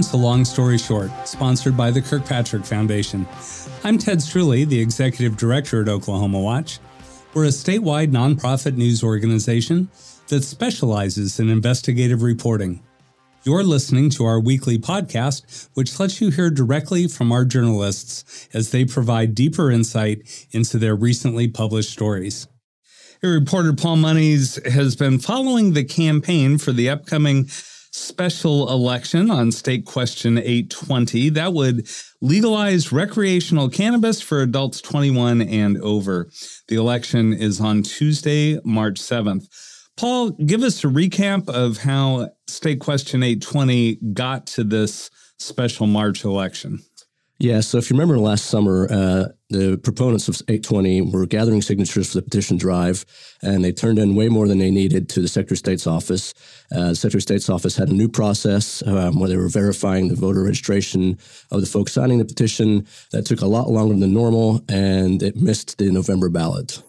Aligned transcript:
Welcome 0.00 0.18
to 0.18 0.26
Long 0.26 0.44
Story 0.46 0.78
Short, 0.78 1.10
sponsored 1.28 1.76
by 1.76 1.90
the 1.90 2.00
Kirkpatrick 2.00 2.64
Foundation. 2.64 3.28
I'm 3.84 3.98
Ted 3.98 4.20
Streuli, 4.20 4.66
the 4.66 4.80
Executive 4.80 5.36
Director 5.36 5.82
at 5.82 5.90
Oklahoma 5.90 6.40
Watch. 6.40 6.78
We're 7.34 7.44
a 7.44 7.48
statewide 7.48 8.10
nonprofit 8.10 8.78
news 8.78 9.04
organization 9.04 9.90
that 10.28 10.42
specializes 10.42 11.38
in 11.38 11.50
investigative 11.50 12.22
reporting. 12.22 12.82
You're 13.44 13.62
listening 13.62 14.08
to 14.12 14.24
our 14.24 14.40
weekly 14.40 14.78
podcast, 14.78 15.68
which 15.74 16.00
lets 16.00 16.18
you 16.18 16.30
hear 16.30 16.48
directly 16.48 17.06
from 17.06 17.30
our 17.30 17.44
journalists 17.44 18.48
as 18.54 18.70
they 18.70 18.86
provide 18.86 19.34
deeper 19.34 19.70
insight 19.70 20.46
into 20.50 20.78
their 20.78 20.96
recently 20.96 21.46
published 21.46 21.90
stories. 21.90 22.48
Reporter 23.22 23.74
Paul 23.74 23.96
Monies 23.96 24.58
has 24.64 24.96
been 24.96 25.18
following 25.18 25.74
the 25.74 25.84
campaign 25.84 26.56
for 26.56 26.72
the 26.72 26.88
upcoming 26.88 27.50
special 27.92 28.70
election 28.70 29.30
on 29.30 29.50
State 29.50 29.84
Question 29.84 30.38
820 30.38 31.30
that 31.30 31.52
would 31.52 31.88
legalize 32.20 32.92
recreational 32.92 33.68
cannabis 33.68 34.20
for 34.20 34.42
adults 34.42 34.80
21 34.80 35.42
and 35.42 35.76
over. 35.78 36.30
The 36.68 36.76
election 36.76 37.32
is 37.32 37.60
on 37.60 37.82
Tuesday, 37.82 38.58
March 38.64 39.00
7th. 39.00 39.48
Paul, 39.96 40.30
give 40.30 40.62
us 40.62 40.82
a 40.84 40.86
recap 40.86 41.48
of 41.48 41.78
how 41.78 42.30
State 42.46 42.80
Question 42.80 43.22
820 43.22 43.96
got 44.12 44.46
to 44.48 44.64
this 44.64 45.10
special 45.38 45.86
March 45.86 46.24
election. 46.24 46.78
Yeah, 47.42 47.60
so 47.60 47.78
if 47.78 47.88
you 47.88 47.94
remember 47.94 48.18
last 48.18 48.46
summer, 48.46 48.86
uh, 48.90 49.28
the 49.48 49.78
proponents 49.82 50.28
of 50.28 50.34
820 50.46 51.00
were 51.10 51.24
gathering 51.24 51.62
signatures 51.62 52.10
for 52.10 52.18
the 52.18 52.22
petition 52.22 52.58
drive, 52.58 53.06
and 53.42 53.64
they 53.64 53.72
turned 53.72 53.98
in 53.98 54.14
way 54.14 54.28
more 54.28 54.46
than 54.46 54.58
they 54.58 54.70
needed 54.70 55.08
to 55.08 55.22
the 55.22 55.26
Secretary 55.26 55.54
of 55.54 55.58
State's 55.58 55.86
office. 55.86 56.34
Uh, 56.70 56.90
the 56.90 56.96
Secretary 56.96 57.20
of 57.20 57.22
State's 57.22 57.48
office 57.48 57.78
had 57.78 57.88
a 57.88 57.94
new 57.94 58.10
process 58.10 58.86
um, 58.86 59.18
where 59.18 59.30
they 59.30 59.38
were 59.38 59.48
verifying 59.48 60.08
the 60.08 60.16
voter 60.16 60.42
registration 60.42 61.16
of 61.50 61.62
the 61.62 61.66
folks 61.66 61.92
signing 61.92 62.18
the 62.18 62.26
petition. 62.26 62.86
That 63.12 63.24
took 63.24 63.40
a 63.40 63.46
lot 63.46 63.70
longer 63.70 63.96
than 63.96 64.12
normal, 64.12 64.62
and 64.68 65.22
it 65.22 65.36
missed 65.36 65.78
the 65.78 65.90
November 65.90 66.28
ballot. 66.28 66.82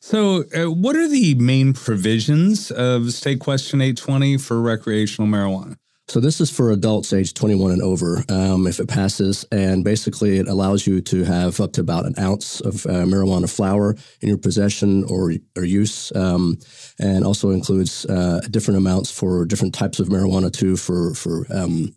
So, 0.00 0.46
uh, 0.52 0.68
what 0.72 0.96
are 0.96 1.06
the 1.06 1.36
main 1.36 1.74
provisions 1.74 2.72
of 2.72 3.12
State 3.12 3.38
Question 3.38 3.80
820 3.80 4.38
for 4.38 4.60
recreational 4.60 5.28
marijuana? 5.28 5.76
So 6.08 6.20
this 6.20 6.40
is 6.40 6.50
for 6.50 6.70
adults 6.70 7.12
age 7.12 7.34
21 7.34 7.72
and 7.72 7.82
over. 7.82 8.24
Um, 8.28 8.68
if 8.68 8.78
it 8.78 8.86
passes, 8.86 9.44
and 9.50 9.82
basically 9.82 10.38
it 10.38 10.46
allows 10.46 10.86
you 10.86 11.00
to 11.00 11.24
have 11.24 11.60
up 11.60 11.72
to 11.72 11.80
about 11.80 12.06
an 12.06 12.14
ounce 12.18 12.60
of 12.60 12.86
uh, 12.86 13.04
marijuana 13.04 13.52
flower 13.52 13.96
in 14.20 14.28
your 14.28 14.38
possession 14.38 15.04
or 15.04 15.32
or 15.56 15.64
use, 15.64 16.12
um, 16.14 16.58
and 17.00 17.24
also 17.24 17.50
includes 17.50 18.06
uh, 18.06 18.40
different 18.50 18.78
amounts 18.78 19.10
for 19.10 19.44
different 19.44 19.74
types 19.74 19.98
of 19.98 20.08
marijuana 20.08 20.52
too, 20.52 20.76
for 20.76 21.12
for 21.14 21.44
um, 21.50 21.92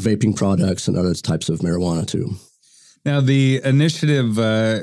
vaping 0.00 0.34
products 0.34 0.88
and 0.88 0.96
other 0.96 1.12
types 1.12 1.50
of 1.50 1.58
marijuana 1.58 2.06
too. 2.06 2.30
Now 3.04 3.20
the 3.20 3.60
initiative. 3.64 4.38
Uh, 4.38 4.80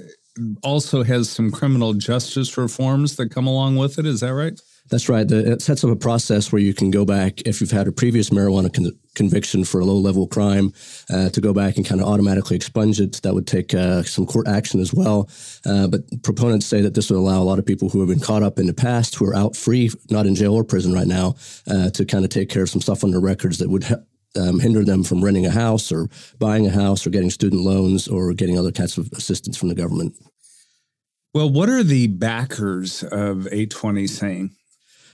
also 0.64 1.04
has 1.04 1.30
some 1.30 1.52
criminal 1.52 1.94
justice 1.94 2.58
reforms 2.58 3.18
that 3.18 3.30
come 3.30 3.46
along 3.46 3.76
with 3.76 4.00
it. 4.00 4.06
Is 4.08 4.22
that 4.22 4.34
right? 4.34 4.60
That's 4.90 5.08
right. 5.08 5.30
it 5.30 5.62
sets 5.62 5.84
up 5.84 5.90
a 5.90 5.96
process 5.96 6.52
where 6.52 6.62
you 6.62 6.74
can 6.74 6.92
go 6.92 7.06
back 7.06 7.42
if 7.48 7.62
you've 7.62 7.72
had 7.72 7.88
a 7.88 7.92
previous 7.92 8.30
marijuana 8.30 8.72
con- 8.72 8.92
conviction 9.16 9.64
for 9.64 9.80
a 9.80 9.86
low 9.86 9.96
level 9.98 10.28
crime 10.28 10.74
uh, 11.10 11.30
to 11.30 11.42
go 11.42 11.54
back 11.54 11.78
and 11.78 11.86
kind 11.86 12.02
of 12.02 12.08
automatically 12.08 12.56
expunge 12.56 13.00
it. 13.00 13.22
That 13.24 13.34
would 13.34 13.48
take 13.48 13.74
uh, 13.74 14.04
some 14.04 14.26
court 14.26 14.48
action 14.48 14.82
as 14.82 14.94
well. 14.94 15.30
Uh, 15.66 15.88
but 15.88 16.02
proponents 16.22 16.66
say 16.66 16.82
that 16.82 16.96
this 16.96 17.10
would 17.10 17.18
allow 17.18 17.42
a 17.42 17.46
lot 17.46 17.60
of 17.60 17.66
people 17.66 17.90
who 17.90 18.02
have 18.02 18.10
been 18.10 18.20
caught 18.20 18.44
up 18.44 18.60
in 18.60 18.68
the 18.68 18.74
past, 18.74 19.16
who 19.16 19.26
are 19.26 19.36
out 19.36 19.56
free, 19.56 19.90
not 20.10 20.26
in 20.26 20.36
jail 20.36 20.54
or 20.54 20.64
prison 20.64 20.94
right 20.94 21.08
now, 21.08 21.36
uh, 21.68 21.90
to 21.92 22.06
kind 22.06 22.26
of 22.26 22.30
take 22.30 22.50
care 22.50 22.64
of 22.64 22.70
some 22.70 22.82
stuff 22.82 23.04
on 23.04 23.12
their 23.12 23.22
records 23.22 23.60
that 23.60 23.70
would 23.70 23.86
um, 24.36 24.60
hinder 24.60 24.84
them 24.84 25.04
from 25.04 25.24
renting 25.24 25.46
a 25.46 25.52
house 25.52 25.92
or 25.92 26.10
buying 26.40 26.68
a 26.68 26.72
house 26.72 27.08
or 27.08 27.10
getting 27.10 27.30
student 27.30 27.62
loans 27.62 28.08
or 28.08 28.34
getting 28.34 28.58
other 28.58 28.72
kinds 28.72 28.98
of 28.98 29.10
assistance 29.14 29.58
from 29.58 29.70
the 29.70 29.76
government. 29.76 30.14
Well, 31.34 31.50
what 31.50 31.70
are 31.70 31.84
the 31.84 32.08
backers 32.08 33.04
of 33.04 33.48
820 33.48 34.08
saying? 34.08 34.52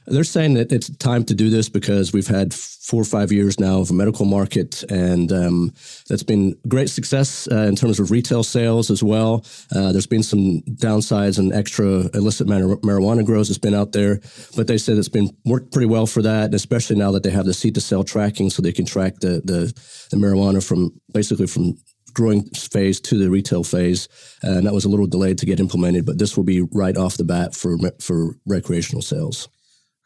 They're 0.10 0.24
saying 0.24 0.56
that 0.56 0.72
it's 0.72 0.90
time 0.98 1.24
to 1.26 1.36
do 1.36 1.50
this 1.50 1.70
because 1.70 2.12
we've 2.14 2.28
had 2.28 2.54
four 2.54 3.02
or 3.02 3.06
five 3.06 3.32
years 3.32 3.60
now 3.60 3.80
of 3.80 3.92
a 3.92 3.94
medical 3.94 4.26
market, 4.26 4.84
and 4.90 5.32
um, 5.32 5.72
that's 6.08 6.24
been 6.24 6.56
great 6.68 6.90
success 6.90 7.48
uh, 7.52 7.68
in 7.68 7.76
terms 7.76 8.00
of 8.00 8.10
retail 8.10 8.44
sales 8.44 8.90
as 8.90 9.04
well. 9.04 9.46
Uh, 9.76 9.92
there's 9.92 10.08
been 10.08 10.24
some 10.24 10.62
downsides 10.62 11.38
and 11.38 11.54
extra 11.54 12.10
illicit 12.16 12.48
mar- 12.48 12.78
marijuana 12.78 13.24
grows 13.24 13.48
that's 13.48 13.60
been 13.60 13.76
out 13.76 13.92
there, 13.92 14.20
but 14.56 14.66
they 14.68 14.78
said 14.78 14.98
it's 14.98 15.08
been 15.08 15.30
worked 15.46 15.72
pretty 15.72 15.86
well 15.86 16.08
for 16.08 16.24
that, 16.24 16.54
especially 16.56 16.96
now 16.96 17.12
that 17.12 17.22
they 17.22 17.30
have 17.30 17.46
the 17.46 17.54
seed 17.54 17.76
to 17.76 17.82
sale 17.82 18.04
tracking, 18.04 18.50
so 18.50 18.62
they 18.62 18.72
can 18.72 18.86
track 18.86 19.20
the, 19.20 19.42
the 19.46 19.72
the 20.10 20.18
marijuana 20.18 20.66
from 20.66 20.92
basically 21.14 21.46
from 21.46 21.78
growing 22.14 22.44
phase 22.50 23.00
to 23.00 23.18
the 23.20 23.30
retail 23.30 23.64
phase, 23.64 24.08
and 24.42 24.66
that 24.66 24.74
was 24.74 24.86
a 24.86 24.90
little 24.90 25.08
delayed 25.08 25.38
to 25.38 25.46
get 25.46 25.60
implemented. 25.60 26.06
But 26.06 26.18
this 26.18 26.36
will 26.36 26.44
be 26.44 26.62
right 26.62 26.98
off 26.98 27.18
the 27.18 27.24
bat 27.24 27.54
for 27.54 27.78
for 28.02 28.36
recreational 28.48 29.04
sales. 29.04 29.48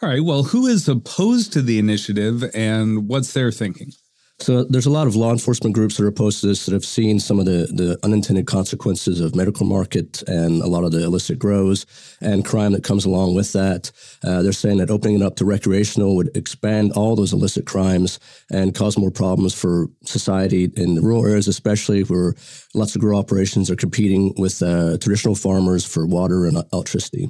All 0.04 0.10
right. 0.10 0.22
Well, 0.22 0.44
who 0.44 0.68
is 0.68 0.90
opposed 0.90 1.54
to 1.54 1.62
the 1.62 1.80
initiative 1.80 2.44
and 2.54 3.08
what's 3.08 3.32
their 3.32 3.54
thinking? 3.54 3.94
So 4.40 4.66
there's 4.66 4.86
a 4.86 4.90
lot 4.90 5.08
of 5.08 5.16
law 5.16 5.32
enforcement 5.32 5.74
groups 5.74 5.96
that 5.96 6.04
are 6.04 6.10
opposed 6.10 6.42
to 6.42 6.48
this 6.48 6.66
that 6.66 6.74
have 6.74 6.84
seen 6.84 7.22
some 7.22 7.40
of 7.40 7.46
the, 7.46 7.72
the 7.74 7.98
unintended 8.04 8.46
consequences 8.46 9.22
of 9.22 9.34
medical 9.34 9.66
market 9.66 10.22
and 10.28 10.62
a 10.62 10.68
lot 10.68 10.84
of 10.84 10.92
the 10.92 11.02
illicit 11.06 11.40
grows 11.40 11.86
and 12.20 12.44
crime 12.44 12.74
that 12.74 12.84
comes 12.84 13.06
along 13.06 13.34
with 13.34 13.54
that. 13.54 13.94
Uh, 14.26 14.42
they're 14.42 14.52
saying 14.52 14.80
that 14.80 14.92
opening 14.92 15.22
it 15.22 15.22
up 15.22 15.38
to 15.38 15.46
recreational 15.46 16.18
would 16.18 16.36
expand 16.36 16.92
all 16.98 17.16
those 17.16 17.32
illicit 17.32 17.66
crimes 17.66 18.20
and 18.52 18.76
cause 18.76 18.98
more 18.98 19.12
problems 19.12 19.54
for 19.54 19.88
society 20.04 20.70
in 20.76 20.96
the 20.96 21.02
rural 21.02 21.26
areas, 21.26 21.48
especially 21.48 22.04
where 22.04 22.36
lots 22.74 22.94
of 22.94 23.00
grow 23.00 23.18
operations 23.18 23.72
are 23.72 23.78
competing 23.78 24.34
with 24.38 24.62
uh, 24.62 24.98
traditional 24.98 25.34
farmers 25.34 25.86
for 25.86 26.06
water 26.06 26.46
and 26.46 26.62
electricity. 26.74 27.30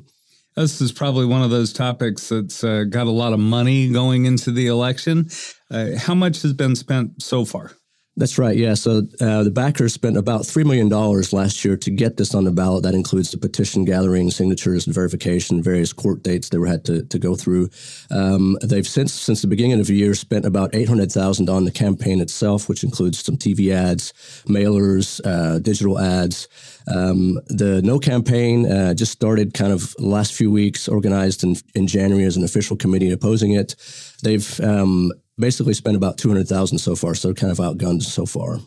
This 0.56 0.82
is 0.82 0.92
probably 0.92 1.26
one 1.26 1.42
of 1.42 1.50
those 1.50 1.74
topics 1.74 2.30
that's 2.30 2.64
uh, 2.64 2.84
got 2.88 3.08
a 3.08 3.12
lot 3.12 3.34
of 3.34 3.40
money 3.40 3.92
going 3.92 4.26
into 4.26 4.52
the 4.52 4.68
election. 4.68 5.30
Uh, 5.72 5.98
how 5.98 6.14
much 6.14 6.44
has 6.44 6.54
been 6.54 6.76
spent 6.76 7.24
so 7.24 7.44
far? 7.44 7.72
That's 8.16 8.38
right. 8.38 8.56
Yeah. 8.56 8.76
So 8.76 9.02
uh, 9.20 9.42
the 9.42 9.52
backers 9.52 9.92
spent 9.94 10.18
about 10.18 10.42
$3 10.42 10.66
million 10.66 10.88
last 10.88 11.66
year 11.66 11.76
to 11.78 11.90
get 11.90 12.18
this 12.18 12.36
on 12.36 12.44
the 12.44 12.52
ballot. 12.52 12.84
That 12.84 12.94
includes 12.94 13.32
the 13.32 13.40
petition 13.40 13.86
gathering, 13.86 14.30
signatures, 14.30 14.86
and 14.86 14.94
verification, 14.94 15.64
various 15.64 15.94
court 15.94 16.22
dates 16.22 16.50
they 16.50 16.60
were 16.60 16.68
had 16.68 16.86
to, 16.86 17.04
to 17.06 17.18
go 17.18 17.34
through. 17.34 17.70
Um, 18.12 18.56
they've 18.62 18.88
since 18.88 19.14
since 19.14 19.42
the 19.42 19.48
beginning 19.48 19.80
of 19.80 19.88
the 19.88 19.96
year 19.96 20.14
spent 20.14 20.46
about 20.46 20.76
800000 20.76 21.50
on 21.50 21.66
the 21.66 21.72
campaign 21.72 22.22
itself, 22.22 22.70
which 22.70 22.84
includes 22.84 23.24
some 23.24 23.36
TV 23.36 23.74
ads, 23.74 24.14
mailers, 24.46 25.20
uh, 25.26 25.58
digital 25.58 26.00
ads. 26.00 26.48
Um, 26.94 27.40
the 27.48 27.82
No 27.82 27.98
campaign 27.98 28.72
uh, 28.72 28.94
just 28.94 29.12
started 29.12 29.56
kind 29.56 29.74
of 29.74 29.96
last 29.98 30.34
few 30.34 30.52
weeks, 30.52 30.88
organized 30.88 31.44
in, 31.44 31.56
in 31.74 31.88
January 31.88 32.26
as 32.26 32.38
an 32.38 32.44
official 32.44 32.78
committee 32.78 33.10
opposing 33.10 33.54
it. 33.54 33.76
They've 34.22 34.60
um, 34.60 35.12
basically 35.38 35.74
spent 35.74 35.98
about 35.98 36.18
200,000 36.18 36.78
so 36.78 36.96
far, 36.96 37.16
so 37.16 37.34
kind 37.34 37.52
of 37.52 37.58
outgunned 37.58 38.04
so 38.04 38.26
far. 38.26 38.60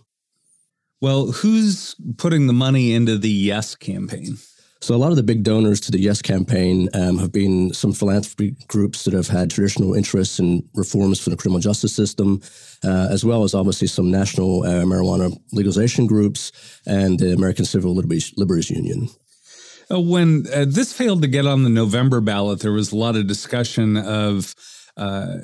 Well, 1.01 1.27
who's 1.27 1.95
putting 2.17 2.47
the 2.47 2.53
money 2.53 2.95
into 2.95 3.19
the 3.19 3.31
Yes 3.31 3.75
campaign? 3.75 4.39
So 4.81 4.95
a 4.95 4.97
lot 4.97 5.11
of 5.11 5.17
the 5.17 5.23
big 5.23 5.43
donors 5.43 5.81
to 5.81 5.91
the 5.91 5.99
Yes 5.99 6.23
campaign 6.23 6.89
um, 6.95 7.19
have 7.19 7.33
been 7.33 7.73
some 7.73 7.93
philanthropy 7.93 8.57
groups 8.69 9.05
that 9.05 9.15
have 9.15 9.27
had 9.27 9.51
traditional 9.51 9.95
interests 9.95 10.39
in 10.39 10.69
reforms 10.75 11.19
for 11.19 11.31
the 11.31 11.37
criminal 11.37 11.61
justice 11.61 11.95
system, 11.95 12.41
uh, 12.85 13.09
as 13.11 13.25
well 13.25 13.43
as 13.43 13.55
obviously 13.55 13.89
some 13.89 14.11
national 14.11 14.63
uh, 14.65 14.85
marijuana 14.85 15.37
legalization 15.53 16.07
groups 16.07 16.53
and 16.87 17.19
the 17.19 17.33
American 17.33 17.65
Civil 17.65 17.95
Liberties, 17.95 18.33
Liberties 18.37 18.71
Union. 18.71 19.09
Uh, 19.91 20.01
when 20.01 20.47
uh, 20.55 20.65
this 20.69 20.93
failed 20.93 21.23
to 21.23 21.29
get 21.29 21.47
on 21.47 21.63
the 21.63 21.71
November 21.71 22.21
ballot, 22.21 22.61
there 22.61 22.73
was 22.73 22.93
a 22.93 22.97
lot 22.97 23.17
of 23.17 23.27
discussion 23.27 23.97
of 23.97 24.55
uh, 24.97 25.39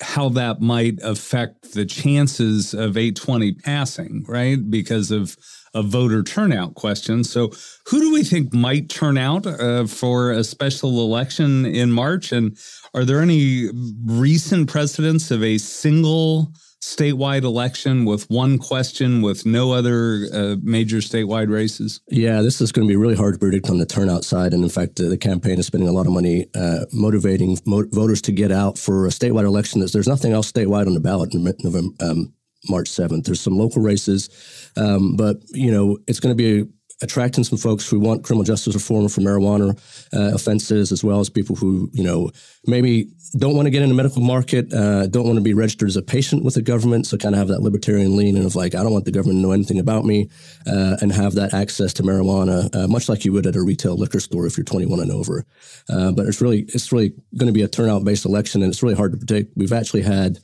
how 0.00 0.28
that 0.30 0.60
might 0.60 0.98
affect 1.02 1.72
the 1.72 1.84
chances 1.84 2.72
of 2.72 2.96
820 2.96 3.52
passing, 3.52 4.24
right? 4.26 4.58
Because 4.70 5.10
of 5.10 5.36
a 5.74 5.82
voter 5.82 6.22
turnout 6.22 6.74
question. 6.74 7.24
So, 7.24 7.50
who 7.86 8.00
do 8.00 8.12
we 8.12 8.22
think 8.22 8.54
might 8.54 8.88
turn 8.88 9.18
out 9.18 9.46
uh, 9.46 9.86
for 9.86 10.30
a 10.30 10.44
special 10.44 11.00
election 11.00 11.66
in 11.66 11.90
March? 11.90 12.32
And 12.32 12.56
are 12.94 13.04
there 13.04 13.20
any 13.20 13.68
recent 14.04 14.68
precedents 14.68 15.30
of 15.30 15.42
a 15.42 15.58
single 15.58 16.52
statewide 16.84 17.44
election 17.44 18.04
with 18.04 18.28
one 18.28 18.58
question 18.58 19.22
with 19.22 19.46
no 19.46 19.72
other 19.72 20.26
uh, 20.32 20.56
major 20.62 20.98
statewide 20.98 21.48
races? 21.48 22.02
Yeah, 22.08 22.42
this 22.42 22.60
is 22.60 22.72
going 22.72 22.86
to 22.86 22.92
be 22.92 22.96
really 22.96 23.16
hard 23.16 23.34
to 23.34 23.38
predict 23.38 23.70
on 23.70 23.78
the 23.78 23.86
turnout 23.86 24.22
side. 24.22 24.52
And 24.52 24.62
in 24.62 24.68
fact, 24.68 24.96
the, 24.96 25.14
campaign 25.24 25.58
is 25.58 25.66
spending 25.66 25.88
a 25.88 25.92
lot 25.92 26.06
of 26.06 26.12
money 26.12 26.46
uh, 26.54 26.84
motivating 26.92 27.56
mo- 27.64 27.86
voters 27.90 28.20
to 28.22 28.32
get 28.32 28.52
out 28.52 28.76
for 28.76 29.06
a 29.06 29.10
statewide 29.10 29.44
election. 29.44 29.80
There's 29.80 30.08
nothing 30.08 30.32
else 30.32 30.52
statewide 30.52 30.86
on 30.86 30.92
the 30.92 31.00
ballot 31.00 31.32
in 31.32 31.44
November, 31.44 31.94
um, 32.00 32.34
March 32.68 32.90
7th. 32.90 33.24
There's 33.24 33.40
some 33.40 33.56
local 33.56 33.80
races, 33.80 34.28
um, 34.76 35.16
but 35.16 35.36
you 35.50 35.70
know 35.70 35.98
it's 36.06 36.20
going 36.20 36.36
to 36.36 36.64
be 36.64 36.70
attracting 37.02 37.44
some 37.44 37.58
folks 37.58 37.88
who 37.88 37.98
want 37.98 38.24
criminal 38.24 38.44
justice 38.44 38.74
reform 38.74 39.08
for 39.08 39.20
marijuana 39.20 39.76
uh, 40.14 40.34
offenses, 40.34 40.92
as 40.92 41.02
well 41.02 41.20
as 41.20 41.28
people 41.28 41.56
who, 41.56 41.90
you 41.92 42.04
know, 42.04 42.30
maybe 42.66 43.08
don't 43.36 43.56
want 43.56 43.66
to 43.66 43.70
get 43.70 43.82
in 43.82 43.88
the 43.88 43.94
medical 43.94 44.22
market, 44.22 44.72
uh, 44.72 45.06
don't 45.08 45.26
want 45.26 45.36
to 45.36 45.42
be 45.42 45.54
registered 45.54 45.88
as 45.88 45.96
a 45.96 46.02
patient 46.02 46.44
with 46.44 46.54
the 46.54 46.62
government, 46.62 47.06
so 47.06 47.16
kind 47.16 47.34
of 47.34 47.38
have 47.38 47.48
that 47.48 47.62
libertarian 47.62 48.16
lean 48.16 48.36
and 48.36 48.46
of 48.46 48.54
like, 48.54 48.74
I 48.74 48.82
don't 48.82 48.92
want 48.92 49.04
the 49.04 49.10
government 49.10 49.38
to 49.38 49.42
know 49.42 49.52
anything 49.52 49.78
about 49.78 50.04
me, 50.04 50.30
uh, 50.66 50.96
and 51.00 51.12
have 51.12 51.34
that 51.34 51.52
access 51.52 51.92
to 51.94 52.02
marijuana, 52.02 52.74
uh, 52.74 52.86
much 52.86 53.08
like 53.08 53.24
you 53.24 53.32
would 53.32 53.46
at 53.46 53.56
a 53.56 53.62
retail 53.62 53.96
liquor 53.96 54.20
store 54.20 54.46
if 54.46 54.56
you're 54.56 54.64
21 54.64 55.00
and 55.00 55.10
over. 55.10 55.44
Uh, 55.88 56.12
but 56.12 56.26
it's 56.26 56.40
really, 56.40 56.60
it's 56.68 56.92
really 56.92 57.12
going 57.36 57.48
to 57.48 57.52
be 57.52 57.62
a 57.62 57.68
turnout 57.68 58.04
based 58.04 58.24
election, 58.24 58.62
and 58.62 58.70
it's 58.70 58.82
really 58.82 58.94
hard 58.94 59.12
to 59.12 59.18
predict. 59.18 59.56
We've 59.56 59.72
actually 59.72 60.02
had 60.02 60.38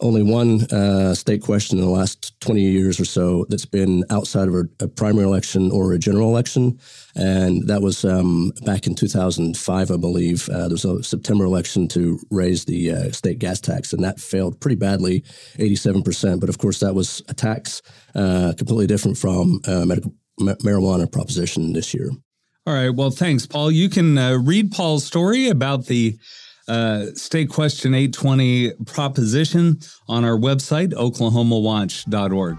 only 0.00 0.22
one 0.22 0.62
uh, 0.72 1.14
state 1.14 1.42
question 1.42 1.78
in 1.78 1.84
the 1.84 1.90
last 1.90 2.38
20 2.40 2.60
years 2.60 3.00
or 3.00 3.04
so 3.04 3.46
that's 3.48 3.64
been 3.64 4.04
outside 4.10 4.48
of 4.48 4.54
a, 4.54 4.64
a 4.80 4.88
primary 4.88 5.26
election 5.26 5.70
or 5.70 5.92
a 5.92 5.98
general 5.98 6.28
election. 6.28 6.78
And 7.14 7.66
that 7.68 7.80
was 7.80 8.04
um, 8.04 8.52
back 8.64 8.86
in 8.86 8.94
2005, 8.94 9.90
I 9.90 9.96
believe. 9.96 10.48
Uh, 10.50 10.68
there 10.68 10.70
was 10.70 10.84
a 10.84 11.02
September 11.02 11.44
election 11.44 11.88
to 11.88 12.18
raise 12.30 12.66
the 12.66 12.92
uh, 12.92 13.12
state 13.12 13.38
gas 13.38 13.60
tax, 13.60 13.92
and 13.92 14.04
that 14.04 14.20
failed 14.20 14.60
pretty 14.60 14.76
badly, 14.76 15.22
87%. 15.56 16.40
But 16.40 16.50
of 16.50 16.58
course, 16.58 16.80
that 16.80 16.94
was 16.94 17.22
a 17.28 17.34
tax 17.34 17.80
uh, 18.14 18.52
completely 18.56 18.86
different 18.86 19.16
from 19.16 19.60
uh, 19.66 19.86
medical 19.86 20.12
ma- 20.38 20.54
marijuana 20.56 21.10
proposition 21.10 21.72
this 21.72 21.94
year. 21.94 22.10
All 22.66 22.74
right. 22.74 22.90
Well, 22.90 23.10
thanks, 23.10 23.46
Paul. 23.46 23.70
You 23.70 23.88
can 23.88 24.18
uh, 24.18 24.38
read 24.38 24.72
Paul's 24.72 25.06
story 25.06 25.48
about 25.48 25.86
the 25.86 26.18
uh, 26.68 27.06
State 27.14 27.48
Question 27.48 27.94
820 27.94 28.72
proposition 28.86 29.78
on 30.08 30.24
our 30.24 30.36
website, 30.36 30.92
oklahomawatch.org. 30.92 32.58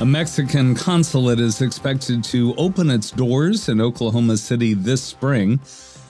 A 0.00 0.04
Mexican 0.04 0.74
consulate 0.74 1.38
is 1.38 1.62
expected 1.62 2.24
to 2.24 2.56
open 2.56 2.90
its 2.90 3.12
doors 3.12 3.68
in 3.68 3.80
Oklahoma 3.80 4.36
City 4.36 4.74
this 4.74 5.00
spring. 5.00 5.60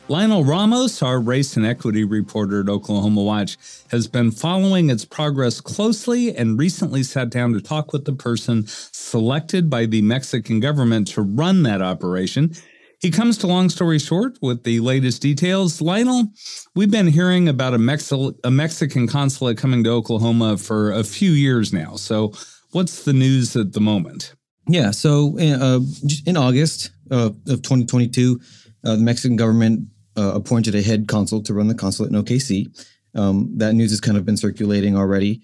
Lionel 0.08 0.44
Ramos, 0.44 1.02
our 1.02 1.20
race 1.20 1.56
and 1.56 1.64
equity 1.64 2.02
reporter 2.02 2.60
at 2.60 2.68
Oklahoma 2.68 3.22
Watch, 3.22 3.56
has 3.90 4.08
been 4.08 4.30
following 4.30 4.90
its 4.90 5.04
progress 5.04 5.60
closely 5.60 6.34
and 6.34 6.58
recently 6.58 7.02
sat 7.02 7.30
down 7.30 7.52
to 7.52 7.60
talk 7.60 7.92
with 7.92 8.04
the 8.04 8.12
person 8.12 8.66
selected 9.12 9.68
by 9.68 9.84
the 9.84 10.00
Mexican 10.00 10.58
government 10.58 11.06
to 11.06 11.20
run 11.20 11.64
that 11.64 11.82
operation. 11.82 12.50
He 12.98 13.10
comes 13.10 13.36
to 13.38 13.46
long 13.46 13.68
story 13.68 13.98
short 13.98 14.38
with 14.40 14.64
the 14.64 14.80
latest 14.80 15.20
details. 15.20 15.82
Lionel, 15.82 16.28
we've 16.74 16.90
been 16.90 17.08
hearing 17.08 17.46
about 17.46 17.74
a, 17.74 17.78
Mexi- 17.78 18.34
a 18.42 18.50
Mexican 18.50 19.06
consulate 19.06 19.58
coming 19.58 19.84
to 19.84 19.90
Oklahoma 19.90 20.56
for 20.56 20.92
a 20.92 21.04
few 21.04 21.32
years 21.32 21.74
now. 21.74 21.96
So, 21.96 22.32
what's 22.70 23.04
the 23.04 23.12
news 23.12 23.54
at 23.54 23.74
the 23.74 23.82
moment? 23.82 24.34
Yeah, 24.66 24.92
so 24.92 25.38
uh, 25.38 25.80
in 26.24 26.38
August 26.38 26.90
uh, 27.10 27.32
of 27.48 27.60
2022, 27.60 28.40
uh, 28.86 28.96
the 28.96 29.02
Mexican 29.02 29.36
government 29.36 29.88
uh, 30.16 30.32
appointed 30.34 30.74
a 30.74 30.80
head 30.80 31.06
consul 31.06 31.42
to 31.42 31.52
run 31.52 31.68
the 31.68 31.74
consulate 31.74 32.12
in 32.12 32.22
OKC. 32.22 32.66
Um, 33.14 33.52
that 33.58 33.74
news 33.74 33.90
has 33.90 34.00
kind 34.00 34.16
of 34.16 34.24
been 34.24 34.38
circulating 34.38 34.96
already. 34.96 35.42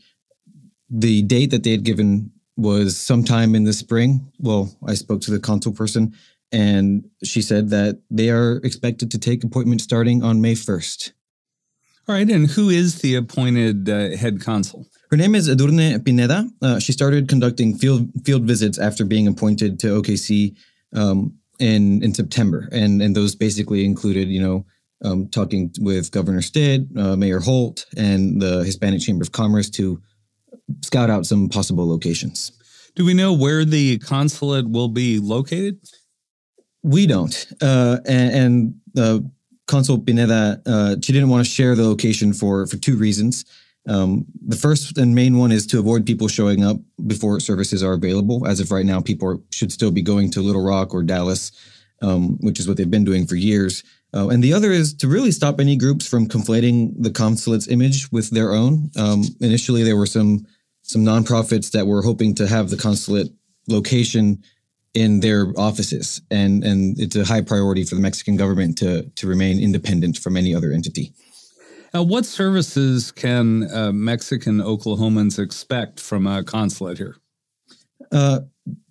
The 0.88 1.20
date 1.22 1.50
that 1.50 1.64
they 1.64 1.72
had 1.72 1.84
given 1.84 2.30
was 2.58 2.98
sometime 2.98 3.54
in 3.54 3.64
the 3.64 3.72
spring. 3.72 4.30
Well, 4.38 4.76
I 4.86 4.94
spoke 4.94 5.20
to 5.22 5.30
the 5.30 5.38
consul 5.38 5.72
person, 5.72 6.14
and 6.52 7.08
she 7.22 7.40
said 7.40 7.70
that 7.70 8.00
they 8.10 8.30
are 8.30 8.56
expected 8.64 9.10
to 9.12 9.18
take 9.18 9.44
appointments 9.44 9.84
starting 9.84 10.22
on 10.22 10.40
May 10.40 10.54
1st. 10.54 11.12
All 12.08 12.14
right, 12.14 12.28
and 12.28 12.50
who 12.50 12.68
is 12.68 13.00
the 13.00 13.14
appointed 13.14 13.88
uh, 13.88 14.16
head 14.16 14.40
consul? 14.40 14.86
Her 15.10 15.16
name 15.16 15.34
is 15.34 15.48
Edurne 15.48 16.04
Pineda. 16.04 16.48
Uh, 16.60 16.78
she 16.78 16.92
started 16.92 17.28
conducting 17.28 17.76
field 17.76 18.10
field 18.24 18.42
visits 18.42 18.78
after 18.78 19.04
being 19.04 19.28
appointed 19.28 19.78
to 19.80 20.00
OKC 20.00 20.56
um, 20.94 21.34
in 21.58 22.02
in 22.02 22.14
September, 22.14 22.68
and 22.72 23.02
and 23.02 23.14
those 23.14 23.34
basically 23.34 23.84
included, 23.84 24.28
you 24.28 24.40
know, 24.40 24.64
um, 25.04 25.28
talking 25.28 25.70
with 25.80 26.10
Governor 26.10 26.42
Stitt, 26.42 26.86
uh, 26.96 27.14
Mayor 27.14 27.40
Holt, 27.40 27.84
and 27.96 28.40
the 28.40 28.64
Hispanic 28.64 29.00
Chamber 29.00 29.22
of 29.22 29.32
Commerce 29.32 29.70
to 29.70 30.00
scout 30.82 31.10
out 31.10 31.26
some 31.26 31.48
possible 31.48 31.88
locations. 31.88 32.52
Do 32.94 33.04
we 33.04 33.14
know 33.14 33.32
where 33.32 33.64
the 33.64 33.98
consulate 33.98 34.68
will 34.68 34.88
be 34.88 35.18
located? 35.18 35.78
We 36.82 37.06
don't, 37.06 37.46
uh, 37.60 37.98
and, 38.06 38.34
and 38.34 38.74
uh, 38.98 39.20
Consul 39.66 39.98
Pineda, 39.98 40.62
uh, 40.66 40.96
she 41.02 41.12
didn't 41.12 41.28
want 41.28 41.44
to 41.44 41.50
share 41.50 41.74
the 41.74 41.86
location 41.86 42.32
for 42.32 42.66
for 42.66 42.76
two 42.76 42.96
reasons. 42.96 43.44
Um, 43.88 44.26
the 44.46 44.56
first 44.56 44.98
and 44.98 45.14
main 45.14 45.38
one 45.38 45.50
is 45.50 45.66
to 45.68 45.78
avoid 45.78 46.04
people 46.04 46.28
showing 46.28 46.62
up 46.64 46.76
before 47.06 47.40
services 47.40 47.82
are 47.82 47.94
available. 47.94 48.46
As 48.46 48.60
of 48.60 48.70
right 48.70 48.84
now, 48.84 49.00
people 49.00 49.42
should 49.50 49.72
still 49.72 49.90
be 49.90 50.02
going 50.02 50.30
to 50.32 50.42
Little 50.42 50.64
Rock 50.64 50.92
or 50.92 51.02
Dallas, 51.02 51.52
um, 52.02 52.36
which 52.40 52.60
is 52.60 52.68
what 52.68 52.76
they've 52.76 52.90
been 52.90 53.04
doing 53.04 53.26
for 53.26 53.36
years. 53.36 53.82
Uh, 54.14 54.28
and 54.28 54.42
the 54.42 54.54
other 54.54 54.70
is 54.70 54.94
to 54.94 55.08
really 55.08 55.30
stop 55.30 55.60
any 55.60 55.76
groups 55.76 56.06
from 56.06 56.28
conflating 56.28 56.94
the 56.98 57.10
consulate's 57.10 57.68
image 57.68 58.10
with 58.10 58.30
their 58.30 58.52
own. 58.52 58.90
Um, 58.96 59.24
initially, 59.40 59.82
there 59.82 59.96
were 59.96 60.06
some 60.06 60.46
some 60.82 61.02
nonprofits 61.04 61.72
that 61.72 61.86
were 61.86 62.00
hoping 62.00 62.34
to 62.36 62.46
have 62.46 62.70
the 62.70 62.76
consulate 62.78 63.28
location 63.68 64.42
in 64.94 65.20
their 65.20 65.52
offices, 65.58 66.22
and 66.30 66.64
and 66.64 66.98
it's 66.98 67.16
a 67.16 67.24
high 67.24 67.42
priority 67.42 67.84
for 67.84 67.94
the 67.94 68.00
Mexican 68.00 68.36
government 68.36 68.78
to 68.78 69.02
to 69.16 69.26
remain 69.26 69.60
independent 69.60 70.16
from 70.16 70.36
any 70.36 70.54
other 70.54 70.72
entity. 70.72 71.12
Now, 71.92 72.02
what 72.02 72.26
services 72.26 73.12
can 73.12 73.70
uh, 73.70 73.92
Mexican 73.92 74.60
Oklahomans 74.60 75.38
expect 75.38 76.00
from 76.00 76.26
a 76.26 76.44
consulate 76.44 76.98
here? 76.98 77.16
Uh, 78.12 78.40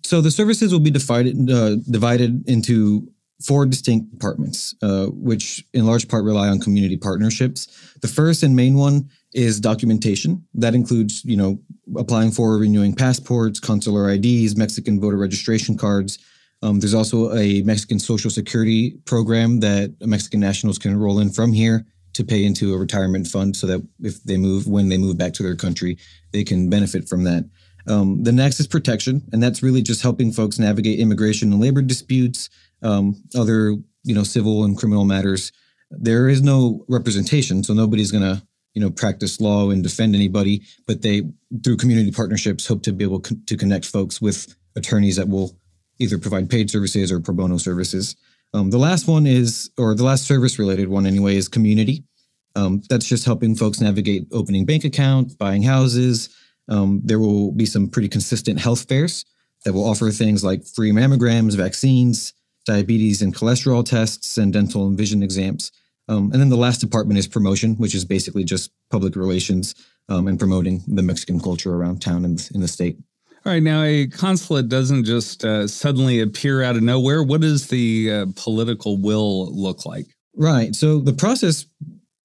so 0.04 0.20
the 0.20 0.30
services 0.30 0.72
will 0.72 0.80
be 0.80 0.90
divided 0.90 1.50
uh, 1.50 1.76
divided 1.90 2.48
into 2.48 3.08
four 3.42 3.66
distinct 3.66 4.10
departments, 4.10 4.74
uh, 4.82 5.06
which 5.06 5.64
in 5.72 5.86
large 5.86 6.08
part 6.08 6.24
rely 6.24 6.48
on 6.48 6.58
community 6.58 6.96
partnerships. 6.96 7.66
The 8.02 8.08
first 8.08 8.42
and 8.42 8.56
main 8.56 8.76
one 8.76 9.10
is 9.32 9.60
documentation. 9.60 10.44
That 10.54 10.74
includes, 10.74 11.24
you 11.24 11.36
know, 11.36 11.58
applying 11.96 12.32
for 12.32 12.58
renewing 12.58 12.94
passports, 12.94 13.60
consular 13.60 14.10
IDs, 14.10 14.56
Mexican 14.56 15.00
voter 15.00 15.16
registration 15.16 15.76
cards. 15.76 16.18
Um, 16.62 16.80
there's 16.80 16.94
also 16.94 17.32
a 17.34 17.62
Mexican 17.62 18.00
Social 18.00 18.30
Security 18.30 18.98
program 19.04 19.60
that 19.60 19.94
Mexican 20.00 20.40
nationals 20.40 20.78
can 20.78 20.90
enroll 20.90 21.20
in 21.20 21.30
from 21.30 21.52
here 21.52 21.86
to 22.14 22.24
pay 22.24 22.44
into 22.44 22.74
a 22.74 22.78
retirement 22.78 23.28
fund 23.28 23.54
so 23.54 23.66
that 23.68 23.86
if 24.00 24.22
they 24.24 24.36
move, 24.36 24.66
when 24.66 24.88
they 24.88 24.98
move 24.98 25.16
back 25.16 25.34
to 25.34 25.44
their 25.44 25.54
country, 25.54 25.98
they 26.32 26.42
can 26.42 26.68
benefit 26.68 27.08
from 27.08 27.22
that. 27.24 27.48
Um, 27.86 28.22
the 28.24 28.32
next 28.32 28.60
is 28.60 28.66
protection, 28.66 29.22
and 29.32 29.42
that's 29.42 29.62
really 29.62 29.82
just 29.82 30.02
helping 30.02 30.32
folks 30.32 30.58
navigate 30.58 30.98
immigration 30.98 31.52
and 31.52 31.60
labor 31.60 31.80
disputes, 31.80 32.50
um, 32.82 33.22
other 33.36 33.74
you 34.04 34.14
know 34.14 34.22
civil 34.22 34.64
and 34.64 34.76
criminal 34.76 35.04
matters. 35.04 35.52
There 35.90 36.28
is 36.28 36.42
no 36.42 36.84
representation, 36.88 37.64
so 37.64 37.74
nobody's 37.74 38.12
gonna 38.12 38.42
you 38.74 38.80
know 38.80 38.90
practice 38.90 39.40
law 39.40 39.70
and 39.70 39.82
defend 39.82 40.14
anybody. 40.14 40.62
But 40.86 41.02
they 41.02 41.22
through 41.64 41.78
community 41.78 42.10
partnerships 42.10 42.66
hope 42.66 42.82
to 42.84 42.92
be 42.92 43.04
able 43.04 43.20
co- 43.20 43.36
to 43.46 43.56
connect 43.56 43.86
folks 43.86 44.20
with 44.20 44.54
attorneys 44.76 45.16
that 45.16 45.28
will 45.28 45.58
either 45.98 46.18
provide 46.18 46.48
paid 46.48 46.70
services 46.70 47.10
or 47.10 47.20
pro 47.20 47.34
bono 47.34 47.58
services. 47.58 48.16
Um, 48.54 48.70
the 48.70 48.78
last 48.78 49.06
one 49.06 49.26
is, 49.26 49.70
or 49.76 49.94
the 49.94 50.04
last 50.04 50.24
service 50.26 50.58
related 50.58 50.88
one 50.88 51.06
anyway, 51.06 51.36
is 51.36 51.48
community. 51.48 52.04
Um, 52.56 52.82
that's 52.88 53.06
just 53.06 53.24
helping 53.24 53.54
folks 53.54 53.80
navigate 53.80 54.26
opening 54.32 54.64
bank 54.64 54.84
accounts, 54.84 55.34
buying 55.34 55.62
houses. 55.62 56.30
Um, 56.68 57.00
there 57.04 57.18
will 57.18 57.52
be 57.52 57.66
some 57.66 57.88
pretty 57.88 58.08
consistent 58.08 58.58
health 58.58 58.88
fairs 58.88 59.24
that 59.64 59.72
will 59.72 59.88
offer 59.88 60.10
things 60.10 60.44
like 60.44 60.64
free 60.64 60.92
mammograms, 60.92 61.56
vaccines, 61.56 62.32
diabetes 62.68 63.22
and 63.22 63.34
cholesterol 63.34 63.84
tests, 63.84 64.38
and 64.38 64.52
dental 64.52 64.86
and 64.86 64.96
vision 64.96 65.22
exams. 65.22 65.72
Um, 66.06 66.30
and 66.32 66.40
then 66.40 66.48
the 66.48 66.56
last 66.56 66.80
department 66.80 67.18
is 67.18 67.26
promotion, 67.26 67.74
which 67.76 67.94
is 67.94 68.04
basically 68.04 68.44
just 68.44 68.70
public 68.90 69.16
relations 69.16 69.74
um, 70.08 70.28
and 70.28 70.38
promoting 70.38 70.82
the 70.86 71.02
Mexican 71.02 71.40
culture 71.40 71.74
around 71.74 72.00
town 72.00 72.24
and 72.24 72.48
in 72.54 72.60
the 72.60 72.68
state. 72.68 72.98
All 73.44 73.52
right. 73.52 73.62
Now, 73.62 73.82
a 73.82 74.06
consulate 74.06 74.68
doesn't 74.68 75.04
just 75.04 75.44
uh, 75.44 75.66
suddenly 75.66 76.20
appear 76.20 76.62
out 76.62 76.76
of 76.76 76.82
nowhere. 76.82 77.22
What 77.22 77.40
does 77.40 77.68
the 77.68 78.12
uh, 78.12 78.26
political 78.36 78.98
will 79.00 79.52
look 79.54 79.86
like? 79.86 80.06
Right. 80.34 80.74
So 80.74 80.98
the 80.98 81.12
process 81.12 81.66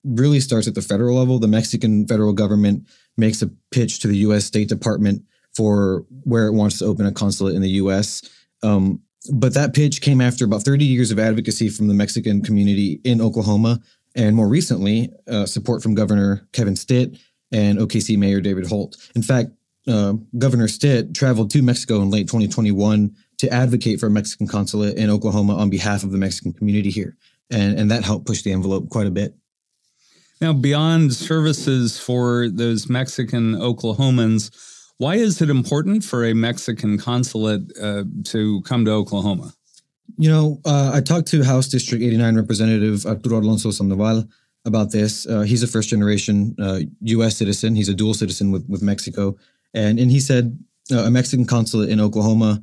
really 0.03 0.39
starts 0.39 0.67
at 0.67 0.75
the 0.75 0.81
federal 0.81 1.17
level. 1.17 1.39
The 1.39 1.47
Mexican 1.47 2.07
federal 2.07 2.33
government 2.33 2.88
makes 3.17 3.41
a 3.41 3.50
pitch 3.71 4.00
to 4.00 4.07
the 4.07 4.17
U.S. 4.17 4.45
State 4.45 4.69
Department 4.69 5.23
for 5.55 6.05
where 6.23 6.47
it 6.47 6.53
wants 6.53 6.79
to 6.79 6.85
open 6.85 7.05
a 7.05 7.12
consulate 7.12 7.55
in 7.55 7.62
the 7.62 7.77
U.S. 7.81 8.21
Um, 8.63 9.01
but 9.31 9.53
that 9.53 9.73
pitch 9.73 10.01
came 10.01 10.21
after 10.21 10.45
about 10.45 10.63
30 10.63 10.85
years 10.85 11.11
of 11.11 11.19
advocacy 11.19 11.69
from 11.69 11.87
the 11.87 11.93
Mexican 11.93 12.41
community 12.41 12.99
in 13.03 13.21
Oklahoma, 13.21 13.79
and 14.15 14.35
more 14.35 14.47
recently, 14.47 15.09
uh, 15.27 15.45
support 15.45 15.81
from 15.81 15.95
Governor 15.95 16.47
Kevin 16.51 16.75
Stitt 16.75 17.17
and 17.51 17.79
OKC 17.79 18.17
Mayor 18.17 18.41
David 18.41 18.67
Holt. 18.67 18.97
In 19.15 19.23
fact, 19.23 19.51
uh, 19.87 20.13
Governor 20.37 20.67
Stitt 20.67 21.13
traveled 21.13 21.51
to 21.51 21.61
Mexico 21.61 22.01
in 22.01 22.09
late 22.09 22.27
2021 22.27 23.15
to 23.39 23.53
advocate 23.53 23.99
for 23.99 24.07
a 24.07 24.11
Mexican 24.11 24.47
consulate 24.47 24.97
in 24.97 25.09
Oklahoma 25.09 25.55
on 25.55 25.69
behalf 25.69 26.03
of 26.03 26.11
the 26.11 26.17
Mexican 26.17 26.53
community 26.53 26.89
here. 26.89 27.17
And, 27.49 27.77
and 27.77 27.91
that 27.91 28.03
helped 28.03 28.25
push 28.25 28.41
the 28.41 28.51
envelope 28.51 28.89
quite 28.89 29.07
a 29.07 29.11
bit. 29.11 29.35
Now, 30.41 30.53
beyond 30.53 31.13
services 31.13 31.99
for 31.99 32.49
those 32.49 32.89
Mexican 32.89 33.55
Oklahomans, 33.55 34.51
why 34.97 35.15
is 35.15 35.41
it 35.41 35.50
important 35.50 36.03
for 36.03 36.25
a 36.25 36.33
Mexican 36.33 36.97
consulate 36.97 37.71
uh, 37.81 38.03
to 38.25 38.62
come 38.62 38.85
to 38.85 38.91
Oklahoma? 38.91 39.53
You 40.17 40.29
know, 40.29 40.62
uh, 40.65 40.91
I 40.93 41.01
talked 41.01 41.27
to 41.29 41.43
House 41.43 41.67
District 41.67 42.03
89 42.03 42.35
Representative 42.35 43.05
Arturo 43.05 43.39
Alonso 43.39 43.71
Sandoval 43.71 44.25
about 44.65 44.91
this. 44.91 45.27
Uh, 45.27 45.41
he's 45.41 45.63
a 45.63 45.67
first 45.67 45.89
generation 45.89 46.55
U.S. 47.01 47.33
Uh, 47.33 47.35
citizen. 47.35 47.75
He's 47.75 47.89
a 47.89 47.93
dual 47.93 48.13
citizen 48.13 48.51
with, 48.51 48.67
with 48.69 48.81
Mexico. 48.81 49.35
And, 49.73 50.00
and 50.00 50.12
he 50.12 50.19
said 50.19 50.57
uh, 50.91 51.00
a 51.00 51.12
Mexican 51.12 51.45
consulate 51.45 51.89
in 51.89 52.00
Oklahoma, 52.00 52.62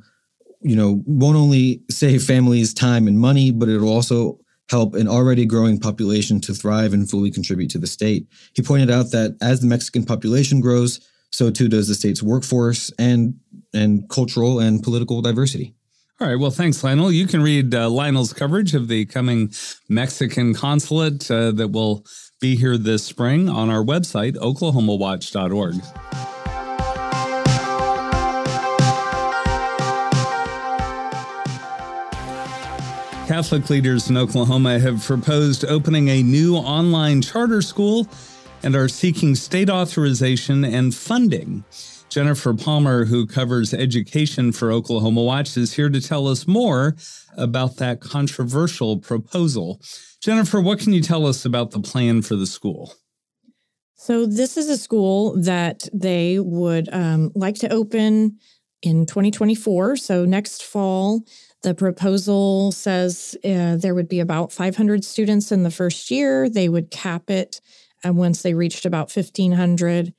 you 0.61 0.75
know, 0.75 1.01
won't 1.05 1.37
only 1.37 1.81
save 1.89 2.23
families 2.23 2.73
time 2.73 3.07
and 3.07 3.19
money, 3.19 3.51
but 3.51 3.67
it'll 3.67 3.89
also 3.89 4.39
help 4.69 4.95
an 4.95 5.07
already 5.07 5.45
growing 5.45 5.77
population 5.77 6.39
to 6.39 6.53
thrive 6.53 6.93
and 6.93 7.09
fully 7.09 7.29
contribute 7.29 7.69
to 7.71 7.77
the 7.77 7.87
state. 7.87 8.25
He 8.53 8.61
pointed 8.61 8.89
out 8.89 9.11
that 9.11 9.35
as 9.41 9.59
the 9.59 9.67
Mexican 9.67 10.05
population 10.05 10.61
grows, 10.61 11.01
so 11.31 11.49
too 11.49 11.67
does 11.67 11.87
the 11.87 11.95
state's 11.95 12.21
workforce 12.21 12.91
and 12.99 13.35
and 13.73 14.09
cultural 14.09 14.59
and 14.59 14.83
political 14.83 15.21
diversity. 15.21 15.73
All 16.19 16.27
right. 16.27 16.35
Well, 16.35 16.51
thanks, 16.51 16.83
Lionel. 16.83 17.11
You 17.11 17.25
can 17.25 17.41
read 17.41 17.73
uh, 17.73 17.89
Lionel's 17.89 18.31
coverage 18.31 18.75
of 18.75 18.87
the 18.87 19.05
coming 19.05 19.51
Mexican 19.89 20.53
consulate 20.53 21.31
uh, 21.31 21.49
that 21.51 21.69
will 21.69 22.05
be 22.39 22.55
here 22.55 22.77
this 22.77 23.03
spring 23.03 23.49
on 23.49 23.71
our 23.71 23.83
website, 23.83 24.35
oklahomawatch.org. 24.35 25.81
Catholic 33.27 33.69
leaders 33.69 34.09
in 34.09 34.17
Oklahoma 34.17 34.77
have 34.77 35.01
proposed 35.03 35.63
opening 35.65 36.09
a 36.09 36.21
new 36.21 36.55
online 36.57 37.21
charter 37.21 37.61
school 37.61 38.05
and 38.63 38.75
are 38.75 38.87
seeking 38.87 39.35
state 39.35 39.69
authorization 39.69 40.63
and 40.63 40.93
funding. 40.93 41.63
Jennifer 42.09 42.53
Palmer, 42.53 43.05
who 43.05 43.25
covers 43.25 43.73
education 43.73 44.51
for 44.51 44.71
Oklahoma 44.71 45.23
Watch, 45.23 45.55
is 45.55 45.73
here 45.73 45.89
to 45.89 46.01
tell 46.01 46.27
us 46.27 46.45
more 46.45 46.95
about 47.37 47.77
that 47.77 48.01
controversial 48.01 48.97
proposal. 48.97 49.81
Jennifer, 50.19 50.59
what 50.59 50.79
can 50.79 50.91
you 50.91 51.01
tell 51.01 51.25
us 51.25 51.45
about 51.45 51.71
the 51.71 51.79
plan 51.79 52.21
for 52.21 52.35
the 52.35 52.45
school? 52.45 52.93
So, 53.95 54.25
this 54.25 54.57
is 54.57 54.67
a 54.67 54.77
school 54.77 55.39
that 55.41 55.87
they 55.93 56.39
would 56.39 56.89
um, 56.91 57.31
like 57.33 57.55
to 57.59 57.71
open 57.71 58.39
in 58.81 59.05
2024. 59.05 59.95
So, 59.95 60.25
next 60.25 60.63
fall, 60.63 61.21
the 61.61 61.73
proposal 61.73 62.71
says 62.71 63.37
uh, 63.45 63.77
there 63.77 63.95
would 63.95 64.09
be 64.09 64.19
about 64.19 64.51
500 64.51 65.05
students 65.05 65.51
in 65.51 65.63
the 65.63 65.71
first 65.71 66.11
year. 66.11 66.49
They 66.49 66.67
would 66.67 66.91
cap 66.91 67.29
it 67.29 67.61
uh, 68.05 68.13
once 68.13 68.41
they 68.41 68.53
reached 68.53 68.85
about 68.85 69.15
1,500. 69.15 70.13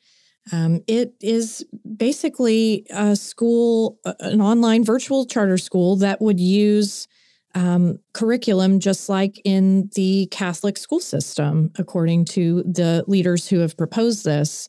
Um, 0.50 0.80
it 0.88 1.14
is 1.20 1.64
basically 1.96 2.86
a 2.90 3.14
school, 3.14 3.98
an 4.20 4.40
online 4.40 4.84
virtual 4.84 5.24
charter 5.24 5.58
school 5.58 5.96
that 5.96 6.20
would 6.20 6.40
use 6.40 7.06
um, 7.54 7.98
curriculum 8.12 8.80
just 8.80 9.08
like 9.08 9.40
in 9.44 9.90
the 9.94 10.26
Catholic 10.30 10.78
school 10.78 11.00
system, 11.00 11.70
according 11.78 12.24
to 12.24 12.62
the 12.62 13.04
leaders 13.06 13.48
who 13.48 13.58
have 13.60 13.76
proposed 13.76 14.24
this. 14.24 14.68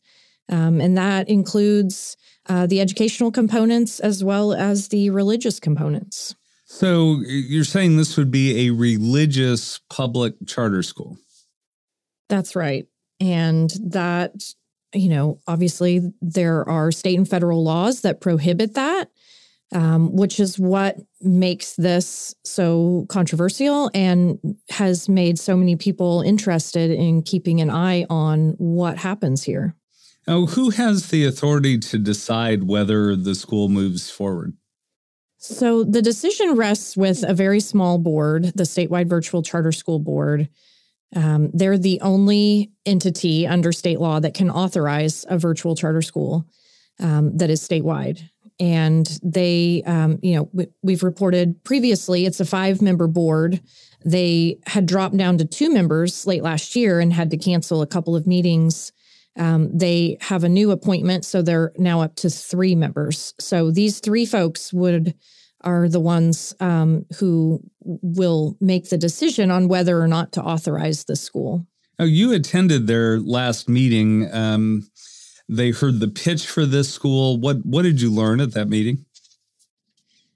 Um, 0.49 0.81
and 0.81 0.97
that 0.97 1.29
includes 1.29 2.17
uh, 2.47 2.67
the 2.67 2.81
educational 2.81 3.31
components 3.31 3.99
as 3.99 4.23
well 4.23 4.53
as 4.53 4.89
the 4.89 5.09
religious 5.09 5.59
components. 5.59 6.35
So 6.65 7.21
you're 7.25 7.63
saying 7.63 7.97
this 7.97 8.17
would 8.17 8.31
be 8.31 8.67
a 8.67 8.71
religious 8.71 9.79
public 9.89 10.33
charter 10.47 10.83
school? 10.83 11.17
That's 12.29 12.55
right. 12.55 12.87
And 13.19 13.71
that, 13.83 14.33
you 14.93 15.09
know, 15.09 15.39
obviously 15.47 16.13
there 16.21 16.67
are 16.67 16.91
state 16.91 17.17
and 17.17 17.27
federal 17.27 17.63
laws 17.63 18.01
that 18.01 18.21
prohibit 18.21 18.73
that, 18.73 19.09
um, 19.71 20.15
which 20.15 20.39
is 20.39 20.59
what 20.59 20.97
makes 21.21 21.75
this 21.75 22.35
so 22.43 23.05
controversial 23.09 23.89
and 23.93 24.39
has 24.69 25.07
made 25.07 25.39
so 25.39 25.55
many 25.55 25.75
people 25.75 26.21
interested 26.21 26.91
in 26.91 27.21
keeping 27.21 27.61
an 27.61 27.69
eye 27.69 28.05
on 28.09 28.51
what 28.57 28.97
happens 28.97 29.43
here. 29.43 29.75
Now, 30.27 30.45
who 30.45 30.69
has 30.69 31.09
the 31.09 31.25
authority 31.25 31.77
to 31.79 31.97
decide 31.97 32.63
whether 32.63 33.15
the 33.15 33.35
school 33.35 33.67
moves 33.67 34.09
forward? 34.09 34.55
So 35.37 35.83
the 35.83 36.01
decision 36.01 36.55
rests 36.55 36.95
with 36.95 37.23
a 37.23 37.33
very 37.33 37.59
small 37.59 37.97
board, 37.97 38.53
the 38.55 38.63
statewide 38.63 39.07
virtual 39.07 39.43
charter 39.43 39.73
school 39.73 39.99
board. 39.99 40.47
Um, 41.15 41.51
they're 41.53 41.77
the 41.77 42.01
only 42.01 42.71
entity 42.85 43.45
under 43.45 43.71
state 43.71 43.99
law 43.99 44.19
that 44.19 44.33
can 44.33 44.49
authorize 44.49 45.25
a 45.29 45.37
virtual 45.37 45.75
charter 45.75 46.01
school 46.01 46.45
um, 46.99 47.37
that 47.37 47.49
is 47.49 47.65
statewide. 47.67 48.21
And 48.59 49.07
they, 49.23 49.83
um, 49.85 50.19
you 50.21 50.35
know, 50.35 50.49
we, 50.53 50.67
we've 50.83 51.03
reported 51.03 51.63
previously 51.63 52.25
it's 52.25 52.39
a 52.39 52.45
five 52.45 52.81
member 52.81 53.07
board. 53.07 53.61
They 54.05 54.59
had 54.65 54.85
dropped 54.85 55.17
down 55.17 55.37
to 55.39 55.45
two 55.45 55.71
members 55.71 56.27
late 56.27 56.43
last 56.43 56.75
year 56.75 56.99
and 56.99 57.11
had 57.11 57.31
to 57.31 57.37
cancel 57.37 57.81
a 57.81 57.87
couple 57.87 58.15
of 58.15 58.27
meetings. 58.27 58.91
Um, 59.35 59.75
they 59.75 60.17
have 60.21 60.43
a 60.43 60.49
new 60.49 60.71
appointment, 60.71 61.25
so 61.25 61.41
they're 61.41 61.73
now 61.77 62.01
up 62.01 62.15
to 62.17 62.29
three 62.29 62.75
members. 62.75 63.33
So 63.39 63.71
these 63.71 63.99
three 63.99 64.25
folks 64.25 64.71
would 64.71 65.15
are 65.63 65.87
the 65.87 65.99
ones 65.99 66.53
um, 66.59 67.05
who 67.19 67.59
will 67.81 68.57
make 68.59 68.89
the 68.89 68.97
decision 68.97 69.51
on 69.51 69.67
whether 69.67 70.01
or 70.01 70.07
not 70.07 70.31
to 70.33 70.41
authorize 70.41 71.05
the 71.05 71.15
school. 71.15 71.65
Now, 71.99 72.05
you 72.05 72.33
attended 72.33 72.87
their 72.87 73.19
last 73.19 73.69
meeting. 73.69 74.33
Um, 74.33 74.87
they 75.47 75.71
heard 75.71 75.99
the 75.99 76.07
pitch 76.07 76.47
for 76.47 76.65
this 76.65 76.91
school. 76.91 77.39
What 77.39 77.65
what 77.65 77.83
did 77.83 78.01
you 78.01 78.11
learn 78.11 78.39
at 78.39 78.53
that 78.53 78.69
meeting? 78.69 79.05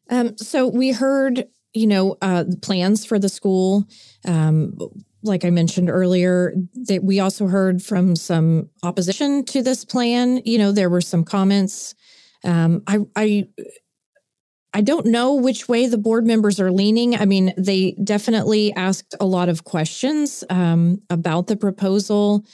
Um, 0.10 0.38
so 0.38 0.68
we 0.68 0.92
heard, 0.92 1.46
you 1.74 1.88
know, 1.88 2.18
uh, 2.22 2.46
plans 2.62 3.06
for 3.06 3.20
the 3.20 3.30
school. 3.30 3.88
Um, 4.26 4.78
like 5.24 5.44
I 5.44 5.50
mentioned 5.50 5.90
earlier, 5.90 6.54
that 6.88 7.04
we 7.04 7.20
also 7.20 7.48
heard 7.48 7.82
from 7.82 8.16
some 8.16 8.70
opposition 8.84 9.44
to 9.46 9.62
this 9.62 9.84
plan. 9.84 10.42
You 10.46 10.58
know, 10.58 10.72
there 10.72 10.90
were 10.90 11.02
some 11.02 11.24
comments. 11.24 11.96
Um, 12.44 12.84
I, 12.88 13.00
I 13.16 13.48
I 14.74 14.82
don't 14.82 15.08
know 15.08 15.34
which 15.34 15.68
way 15.68 15.88
the 15.88 15.98
board 15.98 16.26
members 16.26 16.60
are 16.60 16.72
leaning. 16.72 17.16
I 17.16 17.26
mean, 17.26 17.54
they 17.58 17.96
definitely 18.04 18.74
asked 18.74 19.16
a 19.20 19.26
lot 19.26 19.50
of 19.50 19.64
questions 19.64 20.44
um, 20.50 21.02
about 21.10 21.48
the 21.48 21.56
proposal. 21.56 22.46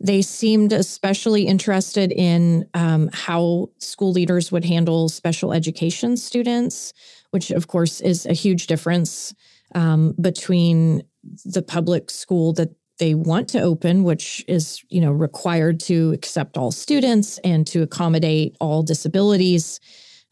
They 0.00 0.22
seemed 0.22 0.72
especially 0.72 1.46
interested 1.46 2.10
in 2.10 2.66
um, 2.74 3.10
how 3.12 3.68
school 3.78 4.12
leaders 4.12 4.50
would 4.50 4.64
handle 4.64 5.08
special 5.08 5.52
education 5.52 6.16
students, 6.16 6.92
which, 7.30 7.50
of 7.50 7.68
course, 7.68 8.00
is 8.00 8.26
a 8.26 8.32
huge 8.32 8.66
difference 8.66 9.34
um, 9.74 10.14
between 10.20 11.02
the 11.44 11.62
public 11.62 12.10
school 12.10 12.52
that 12.54 12.70
they 12.98 13.14
want 13.14 13.48
to 13.48 13.60
open, 13.60 14.04
which 14.04 14.44
is 14.48 14.82
you 14.88 15.00
know 15.00 15.12
required 15.12 15.80
to 15.80 16.12
accept 16.12 16.56
all 16.56 16.70
students 16.70 17.38
and 17.38 17.66
to 17.68 17.82
accommodate 17.82 18.56
all 18.60 18.82
disabilities 18.82 19.80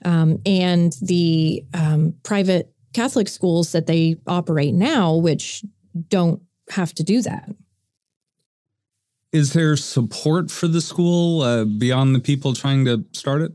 um, 0.05 0.39
and 0.47 0.95
the 1.03 1.65
um, 1.75 2.15
private 2.23 2.73
Catholic 2.93 3.29
schools 3.29 3.73
that 3.73 3.87
they 3.87 4.17
operate 4.27 4.75
now, 4.75 5.15
which 5.15 5.65
don't 6.09 6.43
have 6.71 6.95
to 6.95 7.03
do 7.03 7.23
that. 7.23 7.49
Is 9.33 9.53
there 9.53 9.77
support 9.77 10.51
for 10.51 10.69
the 10.69 10.81
school 10.81 11.43
uh, 11.43 11.65
beyond 11.65 12.15
the 12.15 12.21
people 12.21 12.55
trying 12.55 12.85
to 12.87 13.05
start 13.13 13.43
it? 13.43 13.53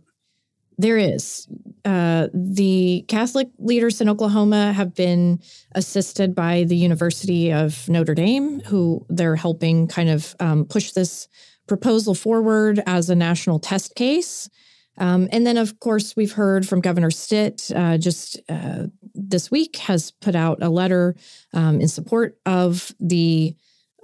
There 0.78 0.98
is. 0.98 1.48
Uh, 1.86 2.28
the 2.34 3.06
Catholic 3.08 3.50
leaders 3.60 4.02
in 4.02 4.10
Oklahoma 4.10 4.74
have 4.74 4.96
been 4.96 5.40
assisted 5.74 6.34
by 6.34 6.64
the 6.64 6.76
University 6.76 7.52
of 7.52 7.88
Notre 7.90 8.16
Dame, 8.16 8.60
who 8.62 9.06
they're 9.10 9.36
helping 9.36 9.88
kind 9.88 10.10
of 10.10 10.36
um, 10.40 10.66
push 10.66 10.92
this 10.92 11.28
proposal 11.68 12.16
forward 12.16 12.82
as 12.86 13.10
a 13.10 13.16
national 13.16 13.60
test 13.60 13.96
case. 13.96 14.50
Um, 14.98 15.28
and 15.32 15.46
then, 15.46 15.58
of 15.58 15.80
course, 15.80 16.16
we've 16.16 16.34
heard 16.34 16.68
from 16.68 16.82
Governor 16.82 17.12
Stitt 17.12 17.72
uh, 17.76 17.98
just 17.98 18.40
uh, 18.50 18.88
this 19.16 19.50
week 19.50 19.78
has 19.78 20.12
put 20.12 20.36
out 20.36 20.60
a 20.62 20.70
letter 20.70 21.16
um, 21.54 21.82
in 21.82 21.88
support 21.88 22.38
of 22.46 22.94
the 23.00 23.56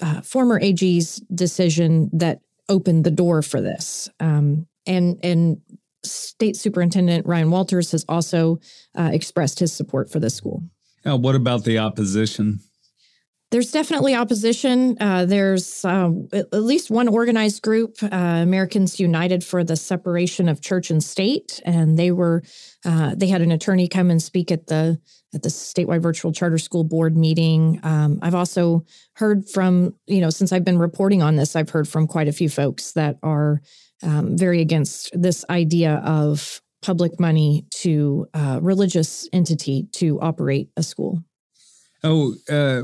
uh, 0.01 0.21
former 0.21 0.59
AG's 0.59 1.17
decision 1.33 2.09
that 2.13 2.41
opened 2.69 3.03
the 3.03 3.11
door 3.11 3.41
for 3.41 3.61
this. 3.61 4.09
Um, 4.19 4.67
and 4.85 5.19
and 5.23 5.61
State 6.03 6.55
Superintendent 6.55 7.25
Ryan 7.25 7.51
Walters 7.51 7.91
has 7.91 8.05
also 8.07 8.59
uh, 8.97 9.09
expressed 9.11 9.59
his 9.59 9.73
support 9.73 10.09
for 10.09 10.19
this 10.19 10.33
school. 10.33 10.63
Now, 11.05 11.17
what 11.17 11.35
about 11.35 11.63
the 11.65 11.79
opposition? 11.79 12.59
There's 13.51 13.71
definitely 13.71 14.13
opposition. 14.13 14.95
Uh, 14.99 15.25
there's 15.25 15.83
um, 15.83 16.27
at 16.31 16.53
least 16.53 16.91
one 16.91 17.07
organized 17.07 17.63
group, 17.63 17.97
uh, 18.03 18.07
Americans 18.11 18.99
United 18.99 19.43
for 19.43 19.63
the 19.63 19.75
Separation 19.75 20.47
of 20.47 20.61
Church 20.61 20.91
and 20.91 21.03
State, 21.03 21.59
and 21.65 21.97
they 21.97 22.11
were 22.11 22.43
uh, 22.85 23.15
they 23.15 23.27
had 23.27 23.41
an 23.41 23.51
attorney 23.51 23.87
come 23.87 24.11
and 24.11 24.21
speak 24.21 24.51
at 24.51 24.67
the 24.67 24.99
at 25.33 25.41
the 25.41 25.49
statewide 25.49 26.03
virtual 26.03 26.31
charter 26.31 26.59
school 26.59 26.83
board 26.83 27.17
meeting. 27.17 27.79
Um, 27.81 28.19
I've 28.21 28.35
also 28.35 28.85
heard 29.13 29.49
from 29.49 29.95
you 30.05 30.21
know 30.21 30.29
since 30.29 30.51
I've 30.51 30.65
been 30.65 30.77
reporting 30.77 31.23
on 31.23 31.35
this, 31.35 31.55
I've 31.55 31.71
heard 31.71 31.87
from 31.87 32.05
quite 32.05 32.27
a 32.27 32.33
few 32.33 32.49
folks 32.49 32.91
that 32.91 33.17
are 33.23 33.61
um, 34.03 34.37
very 34.37 34.61
against 34.61 35.09
this 35.19 35.43
idea 35.49 35.95
of 36.05 36.61
public 36.83 37.19
money 37.19 37.65
to 37.71 38.27
a 38.35 38.59
religious 38.61 39.27
entity 39.33 39.87
to 39.93 40.19
operate 40.21 40.69
a 40.77 40.83
school. 40.83 41.23
Oh, 42.03 42.35
uh, 42.49 42.83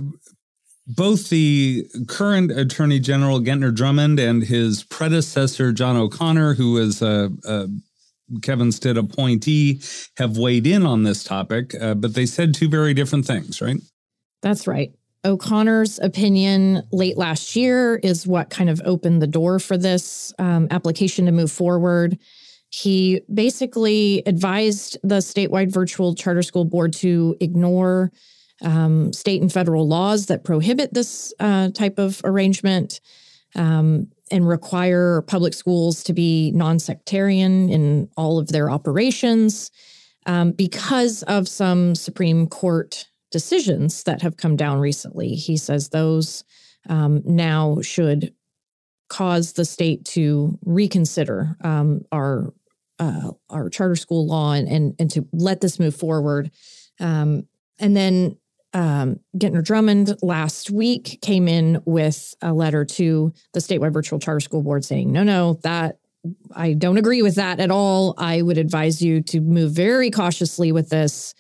both 0.88 1.30
the 1.30 1.86
current 2.08 2.52
Attorney 2.52 3.00
General 3.00 3.40
Gentner 3.40 3.74
Drummond 3.74 4.20
and 4.20 4.44
his 4.44 4.84
predecessor 4.84 5.72
John 5.72 5.98
O'Connor, 5.98 6.54
who 6.56 6.74
was 6.74 7.02
a, 7.02 7.32
a 7.46 7.68
Kevin 8.42 8.72
Stitt 8.72 8.98
appointee, 8.98 9.82
have 10.18 10.38
weighed 10.38 10.68
in 10.68 10.86
on 10.86 11.04
this 11.04 11.24
topic, 11.24 11.74
uh, 11.80 11.96
but 11.96 12.14
they 12.14 12.26
said 12.26 12.54
two 12.54 12.70
very 12.70 12.94
different 12.94 13.26
things, 13.26 13.62
right? 13.62 13.78
That's 14.42 14.68
right. 14.68 14.94
O'Connor's 15.24 15.98
opinion 16.00 16.84
late 16.92 17.18
last 17.18 17.56
year 17.56 17.96
is 17.96 18.28
what 18.28 18.52
kind 18.52 18.70
of 18.70 18.80
opened 18.86 19.24
the 19.24 19.28
door 19.28 19.58
for 19.58 19.76
this 19.76 20.32
um, 20.38 20.68
application 20.70 21.26
to 21.26 21.32
move 21.32 21.52
forward. 21.52 22.20
He 22.70 23.22
basically 23.34 24.22
advised 24.28 24.98
the 25.02 25.18
statewide 25.18 25.72
virtual 25.72 26.14
charter 26.14 26.44
school 26.44 26.66
board 26.66 26.94
to 26.94 27.36
ignore 27.40 28.12
um, 28.62 29.12
state 29.14 29.42
and 29.42 29.52
federal 29.52 29.88
laws 29.88 30.28
that 30.28 30.44
prohibit 30.44 30.94
this 30.94 31.34
uh, 31.40 31.70
type 31.72 31.98
of 32.00 32.22
arrangement 32.24 33.02
um, 33.56 34.08
and 34.32 34.48
require 34.48 35.22
public 35.24 35.54
schools 35.54 36.04
to 36.04 36.14
be 36.14 36.52
non 36.52 36.80
sectarian 36.80 37.70
in 37.70 38.10
all 38.18 38.40
of 38.40 38.50
their 38.50 38.70
operations 38.70 39.72
um, 40.26 40.52
because 40.52 41.24
of 41.24 41.48
some 41.48 41.96
Supreme 41.96 42.48
Court 42.48 43.08
decisions 43.32 44.04
that 44.04 44.22
have 44.22 44.38
come 44.38 44.56
down 44.56 44.80
recently. 44.80 45.36
He 45.36 45.58
says 45.58 45.90
those 45.90 46.44
um, 46.88 47.22
now 47.26 47.82
should 47.82 48.34
cause 49.10 49.54
the 49.54 49.66
state 49.66 50.06
to 50.06 50.58
reconsider 50.66 51.58
um, 51.64 52.02
our 52.12 52.54
uh, 52.98 53.32
our 53.50 53.70
charter 53.70 53.96
school 53.96 54.26
law 54.26 54.54
and, 54.54 54.68
and 54.68 54.96
and 55.00 55.12
to 55.12 55.28
let 55.34 55.62
this 55.62 55.80
move 55.80 55.96
forward. 55.96 56.50
Um, 57.00 57.48
and 57.78 57.96
then 57.96 58.38
um, 58.76 59.22
Gentner 59.38 59.64
Drummond 59.64 60.18
last 60.22 60.70
week 60.70 61.20
came 61.22 61.48
in 61.48 61.82
with 61.86 62.36
a 62.42 62.54
letter 62.54 62.84
to 62.84 63.32
the 63.54 63.62
statewide 63.62 63.94
virtual 63.94 64.20
charter 64.20 64.42
school 64.42 64.62
board 64.62 64.84
saying, 64.84 65.14
no, 65.14 65.24
no, 65.24 65.60
that 65.64 65.98
I 66.54 66.74
don't 66.74 66.98
agree 66.98 67.22
with 67.22 67.36
that 67.36 67.62
at 67.62 67.72
all. 67.72 68.16
I 68.18 68.42
would 68.42 68.58
advise 68.58 69.02
you 69.02 69.22
to 69.22 69.40
move 69.40 69.72
very 69.72 70.12
cautiously 70.12 70.74
with 70.74 70.90
this. 70.90 71.34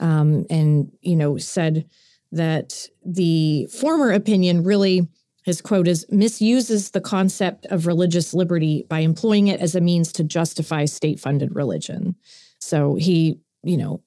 Um, 0.00 0.46
and, 0.48 0.90
you 1.02 1.16
know, 1.16 1.36
said 1.36 1.84
that 2.32 2.88
the 3.04 3.66
former 3.66 4.10
opinion 4.10 4.62
really, 4.62 5.06
his 5.44 5.60
quote 5.60 5.88
is, 5.88 6.06
misuses 6.08 6.92
the 6.92 7.02
concept 7.02 7.66
of 7.66 7.86
religious 7.86 8.32
liberty 8.32 8.86
by 8.88 9.00
employing 9.00 9.48
it 9.48 9.60
as 9.60 9.74
a 9.74 9.80
means 9.82 10.10
to 10.12 10.24
justify 10.24 10.86
state 10.86 11.20
funded 11.20 11.54
religion. 11.54 12.14
So 12.60 12.94
he, 12.94 13.40
you 13.62 13.76
know, 13.76 14.02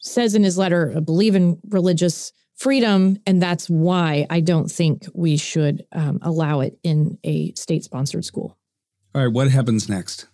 says 0.00 0.34
in 0.34 0.44
his 0.44 0.58
letter, 0.58 0.92
I 0.96 1.00
believe 1.00 1.34
in 1.34 1.60
religious 1.68 2.32
freedom, 2.56 3.18
and 3.26 3.42
that's 3.42 3.68
why 3.68 4.26
I 4.30 4.40
don't 4.40 4.70
think 4.70 5.06
we 5.14 5.36
should 5.36 5.84
um, 5.92 6.18
allow 6.22 6.60
it 6.60 6.78
in 6.82 7.18
a 7.24 7.52
state 7.54 7.84
sponsored 7.84 8.24
school. 8.24 8.56
All 9.14 9.22
right, 9.22 9.32
what 9.32 9.50
happens 9.50 9.88
next? 9.88 10.26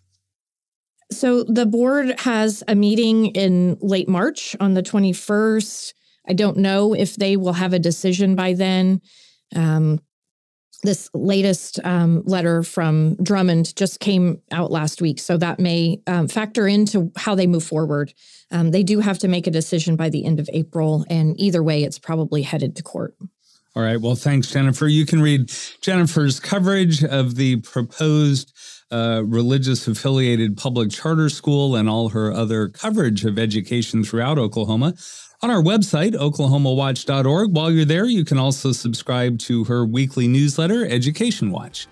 So 1.13 1.43
the 1.43 1.67
board 1.67 2.21
has 2.21 2.63
a 2.69 2.75
meeting 2.75 3.27
in 3.27 3.77
late 3.81 4.09
March 4.09 4.55
on 4.61 4.75
the 4.75 4.83
21st. 4.83 5.93
I 6.29 6.35
don't 6.35 6.59
know 6.59 6.95
if 6.95 7.17
they 7.17 7.37
will 7.37 7.55
have 7.55 7.73
a 7.73 7.79
decision 7.79 8.37
by 8.37 8.53
then. 8.53 9.01
Um, 9.55 10.01
this 10.83 11.11
latest 11.15 11.79
um, 11.85 12.23
letter 12.25 12.63
from 12.63 13.17
Drummond 13.23 13.75
just 13.77 14.01
came 14.01 14.41
out 14.51 14.71
last 14.71 15.01
week, 15.03 15.19
so 15.19 15.37
that 15.37 15.59
may 15.59 16.01
um, 16.07 16.29
factor 16.29 16.67
into 16.67 17.13
how 17.17 17.35
they 17.35 17.47
move 17.47 17.65
forward. 17.65 18.13
Um, 18.51 18.71
they 18.71 18.83
do 18.83 19.01
have 19.01 19.19
to 19.19 19.29
make 19.29 19.47
a 19.47 19.51
decision 19.51 19.97
by 19.97 20.09
the 20.09 20.25
end 20.25 20.41
of 20.41 20.49
April, 20.53 21.05
and 21.09 21.39
either 21.41 21.63
way, 21.63 21.83
it's 21.83 21.99
probably 21.99 22.43
headed 22.43 22.77
to 22.77 22.83
court. 22.83 23.15
All 23.77 23.83
right. 23.85 24.01
Well, 24.01 24.17
thanks, 24.17 24.51
Jennifer. 24.51 24.89
You 24.89 25.07
can 25.07 25.23
read 25.23 25.53
Jennifer's 25.81 26.41
coverage 26.41 27.05
of 27.05 27.37
the 27.37 27.57
proposed 27.57 28.53
uh, 28.91 29.23
religious 29.25 29.87
affiliated 29.87 30.57
public 30.57 30.91
charter 30.91 31.29
school 31.29 31.77
and 31.77 31.89
all 31.89 32.09
her 32.09 32.33
other 32.33 32.69
coverage 32.69 33.25
of 33.25 33.39
education 33.39 34.03
throughout 34.03 34.39
Oklahoma 34.39 34.95
on 35.43 35.51
our 35.51 35.63
website, 35.63 36.13
oklahomawatch.org. 36.13 37.53
While 37.53 37.71
you're 37.71 37.85
there, 37.87 38.05
you 38.05 38.25
can 38.25 38.39
also 38.39 38.73
subscribe 38.73 39.39
to 39.41 39.65
her 39.65 39.85
weekly 39.87 40.29
newsletter, 40.29 40.87
Education 40.87 41.51
Watch. 41.51 41.87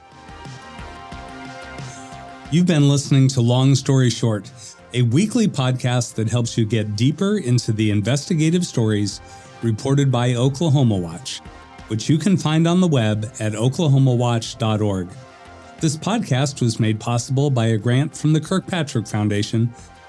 You've 2.51 2.67
been 2.67 2.89
listening 2.89 3.29
to 3.29 3.41
Long 3.41 3.75
Story 3.75 4.11
Short, 4.11 4.51
a 4.93 5.03
weekly 5.03 5.49
podcast 5.49 6.15
that 6.15 6.29
helps 6.29 6.59
you 6.59 6.67
get 6.67 6.97
deeper 6.97 7.39
into 7.39 7.73
the 7.73 7.91
investigative 7.91 8.67
stories 8.67 9.21
reported 9.63 10.11
by 10.11 10.35
Oklahoma 10.35 10.97
Watch, 10.97 11.39
which 11.89 12.09
you 12.09 12.19
can 12.19 12.37
find 12.37 12.67
on 12.67 12.81
the 12.81 12.87
web 12.89 13.25
at 13.41 13.53
oklahomawatch.org. 13.53 15.09
This 15.81 15.97
podcast 15.97 16.61
was 16.61 16.81
made 16.81 17.01
possible 17.01 17.51
by 17.51 17.67
a 17.67 17.79
grant 17.79 18.17
from 18.17 18.33
the 18.33 18.41
Kirkpatrick 18.41 19.07
Foundation, 19.07 19.69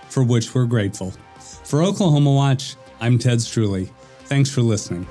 for 0.09 0.23
which 0.23 0.53
we're 0.53 0.65
grateful. 0.65 1.13
For 1.63 1.83
Oklahoma 1.83 2.33
Watch, 2.33 2.75
I'm 3.01 3.17
Ted 3.17 3.39
Streuli. 3.39 3.89
Thanks 4.25 4.49
for 4.49 4.61
listening. 4.61 5.07